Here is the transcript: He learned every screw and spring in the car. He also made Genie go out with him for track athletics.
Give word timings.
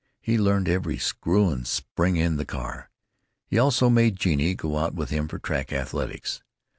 He 0.19 0.39
learned 0.39 0.67
every 0.67 0.97
screw 0.97 1.51
and 1.51 1.67
spring 1.67 2.15
in 2.15 2.37
the 2.37 2.43
car. 2.43 2.89
He 3.45 3.59
also 3.59 3.87
made 3.87 4.15
Genie 4.15 4.55
go 4.55 4.79
out 4.79 4.95
with 4.95 5.11
him 5.11 5.27
for 5.27 5.37
track 5.37 5.71
athletics. 5.71 6.41